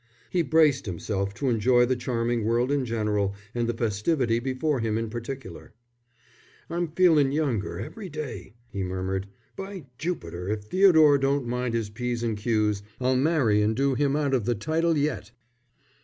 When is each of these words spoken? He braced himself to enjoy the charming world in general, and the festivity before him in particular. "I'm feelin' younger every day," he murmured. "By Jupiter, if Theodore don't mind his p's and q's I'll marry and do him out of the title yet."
He 0.31 0.41
braced 0.41 0.87
himself 0.87 1.31
to 1.35 1.49
enjoy 1.51 1.85
the 1.85 1.95
charming 1.95 2.43
world 2.43 2.71
in 2.71 2.85
general, 2.85 3.35
and 3.53 3.69
the 3.69 3.73
festivity 3.77 4.39
before 4.39 4.79
him 4.79 4.97
in 4.97 5.11
particular. 5.11 5.73
"I'm 6.71 6.87
feelin' 6.87 7.31
younger 7.31 7.79
every 7.79 8.09
day," 8.09 8.55
he 8.71 8.81
murmured. 8.81 9.27
"By 9.55 9.85
Jupiter, 9.99 10.49
if 10.49 10.61
Theodore 10.63 11.19
don't 11.19 11.45
mind 11.45 11.75
his 11.75 11.91
p's 11.91 12.23
and 12.23 12.35
q's 12.35 12.81
I'll 12.99 13.15
marry 13.15 13.61
and 13.61 13.75
do 13.75 13.93
him 13.93 14.15
out 14.15 14.33
of 14.33 14.45
the 14.45 14.55
title 14.55 14.97
yet." 14.97 15.29